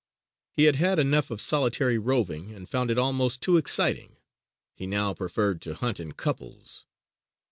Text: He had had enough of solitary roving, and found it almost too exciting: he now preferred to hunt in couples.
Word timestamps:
He 0.51 0.63
had 0.63 0.77
had 0.77 0.97
enough 0.97 1.29
of 1.29 1.39
solitary 1.39 1.99
roving, 1.99 2.51
and 2.55 2.67
found 2.67 2.89
it 2.89 2.97
almost 2.97 3.39
too 3.39 3.57
exciting: 3.57 4.17
he 4.73 4.87
now 4.87 5.13
preferred 5.13 5.61
to 5.61 5.75
hunt 5.75 5.99
in 5.99 6.13
couples. 6.13 6.85